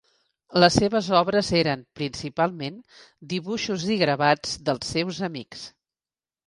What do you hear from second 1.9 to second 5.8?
principalment dibuixos i gravats dels seus amics.